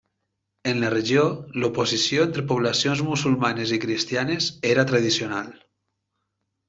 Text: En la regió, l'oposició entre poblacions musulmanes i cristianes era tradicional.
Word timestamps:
En 0.69 0.79
la 0.83 0.87
regió, 0.93 1.25
l'oposició 1.63 2.25
entre 2.29 2.45
poblacions 2.53 3.03
musulmanes 3.09 3.75
i 3.77 3.79
cristianes 3.85 4.49
era 4.71 4.87
tradicional. 4.93 5.53